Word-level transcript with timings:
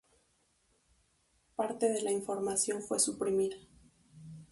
Parte 1.55 1.89
de 1.93 2.01
la 2.01 2.09
información 2.11 2.81
fue 2.81 2.99
suprimida. 2.99 3.57